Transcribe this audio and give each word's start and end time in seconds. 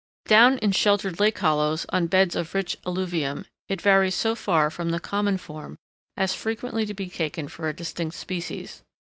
Down 0.25 0.57
in 0.57 0.71
sheltered 0.71 1.19
lake 1.19 1.37
hollows, 1.37 1.85
on 1.89 2.07
beds 2.07 2.35
of 2.35 2.55
rich 2.55 2.75
alluvium, 2.87 3.45
it 3.69 3.83
varies 3.83 4.15
so 4.15 4.33
far 4.33 4.71
from 4.71 4.89
the 4.89 4.99
common 4.99 5.37
form 5.37 5.77
as 6.17 6.33
frequently 6.33 6.87
to 6.87 6.95
be 6.95 7.07
taken 7.07 7.47
for 7.47 7.69
a 7.69 7.75
distinct 7.75 8.15
species. 8.15 8.81